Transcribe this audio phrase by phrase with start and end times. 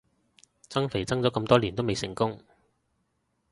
[0.67, 2.41] 增肥增咗咁多年都未成功